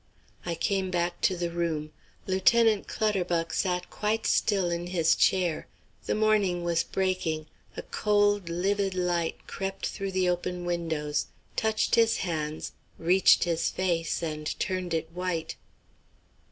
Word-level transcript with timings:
I 0.47 0.55
came 0.55 0.89
back 0.89 1.21
to 1.21 1.37
the 1.37 1.51
room. 1.51 1.91
Lieutenant 2.25 2.87
Clutterbuck 2.87 3.53
sat 3.53 3.91
quite 3.91 4.25
still 4.25 4.71
in 4.71 4.87
his 4.87 5.15
chair. 5.15 5.67
The 6.07 6.15
morning 6.15 6.63
was 6.63 6.83
breaking; 6.83 7.45
a 7.77 7.83
cold 7.83 8.49
livid 8.49 8.95
light 8.95 9.45
crept 9.45 9.85
through 9.85 10.13
the 10.13 10.27
open 10.27 10.65
windows, 10.65 11.27
touched 11.55 11.93
his 11.93 12.17
hands, 12.25 12.71
reached 12.97 13.43
his 13.43 13.69
face 13.69 14.23
and 14.23 14.59
turned 14.59 14.95
it 14.95 15.11
white. 15.11 15.55